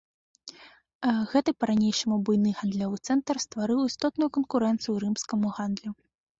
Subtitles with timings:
[1.33, 5.91] Гэты па-ранейшаму буйны гандлёвы цэнтр ствараў істотную канкурэнцыю рымскаму гандлю.